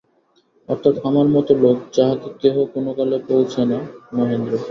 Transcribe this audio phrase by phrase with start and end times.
[0.69, 4.53] অর্থাৎ আমার মতো লোক, যাহাকে কেহ কোনোকালে পোঁছে না- মেহেন্দ্র।